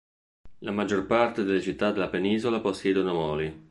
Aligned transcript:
La 0.61 0.71
maggior 0.71 1.05
parte 1.05 1.43
delle 1.43 1.61
città 1.61 1.91
della 1.91 2.09
Penisola 2.09 2.59
possiedono 2.59 3.13
moli. 3.13 3.59